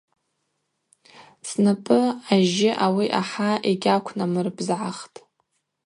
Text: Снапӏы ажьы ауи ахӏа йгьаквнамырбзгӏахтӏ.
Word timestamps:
Снапӏы 1.47 1.99
ажьы 2.33 2.71
ауи 2.85 3.07
ахӏа 3.19 3.49
йгьаквнамырбзгӏахтӏ. 3.71 5.19